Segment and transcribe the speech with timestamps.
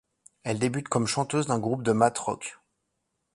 [0.43, 2.57] Elle débute comme chanteuse d'un groupe de math rock.